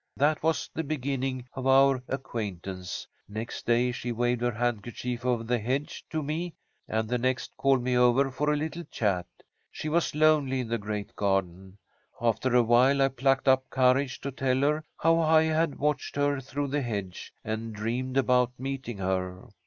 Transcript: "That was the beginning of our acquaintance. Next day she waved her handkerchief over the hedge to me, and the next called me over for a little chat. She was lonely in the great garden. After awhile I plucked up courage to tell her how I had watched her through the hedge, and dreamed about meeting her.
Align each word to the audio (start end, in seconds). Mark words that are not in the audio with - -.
"That 0.17 0.41
was 0.41 0.67
the 0.73 0.83
beginning 0.83 1.45
of 1.53 1.67
our 1.67 2.01
acquaintance. 2.07 3.05
Next 3.29 3.67
day 3.67 3.91
she 3.91 4.11
waved 4.11 4.41
her 4.41 4.49
handkerchief 4.49 5.23
over 5.23 5.43
the 5.43 5.59
hedge 5.59 6.03
to 6.09 6.23
me, 6.23 6.55
and 6.87 7.07
the 7.07 7.19
next 7.19 7.55
called 7.55 7.83
me 7.83 7.95
over 7.95 8.31
for 8.31 8.51
a 8.51 8.57
little 8.57 8.83
chat. 8.85 9.27
She 9.69 9.89
was 9.89 10.15
lonely 10.15 10.61
in 10.61 10.69
the 10.69 10.79
great 10.79 11.15
garden. 11.15 11.77
After 12.19 12.55
awhile 12.55 12.99
I 12.99 13.09
plucked 13.09 13.47
up 13.47 13.69
courage 13.69 14.19
to 14.21 14.31
tell 14.31 14.61
her 14.61 14.83
how 14.97 15.19
I 15.19 15.43
had 15.43 15.75
watched 15.77 16.15
her 16.15 16.41
through 16.41 16.69
the 16.69 16.81
hedge, 16.81 17.31
and 17.45 17.71
dreamed 17.71 18.17
about 18.17 18.53
meeting 18.59 18.97
her. 18.97 19.49